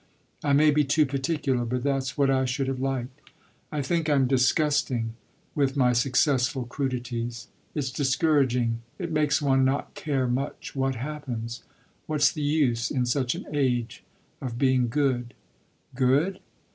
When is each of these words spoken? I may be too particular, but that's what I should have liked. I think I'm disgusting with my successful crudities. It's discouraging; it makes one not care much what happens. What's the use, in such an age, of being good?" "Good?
I 0.43 0.53
may 0.53 0.71
be 0.71 0.83
too 0.83 1.05
particular, 1.05 1.63
but 1.63 1.83
that's 1.83 2.17
what 2.17 2.31
I 2.31 2.43
should 2.45 2.67
have 2.67 2.79
liked. 2.79 3.19
I 3.71 3.83
think 3.83 4.09
I'm 4.09 4.25
disgusting 4.25 5.13
with 5.53 5.77
my 5.77 5.93
successful 5.93 6.65
crudities. 6.65 7.49
It's 7.75 7.91
discouraging; 7.91 8.81
it 8.97 9.11
makes 9.11 9.43
one 9.43 9.63
not 9.63 9.93
care 9.93 10.25
much 10.27 10.75
what 10.75 10.95
happens. 10.95 11.61
What's 12.07 12.31
the 12.31 12.41
use, 12.41 12.89
in 12.89 13.05
such 13.05 13.35
an 13.35 13.45
age, 13.53 14.03
of 14.41 14.57
being 14.57 14.87
good?" 14.89 15.35
"Good? 15.93 16.39